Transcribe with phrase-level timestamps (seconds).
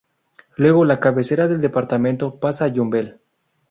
[0.55, 3.19] Luego, la cabecera del departamento pasa a Yumbel.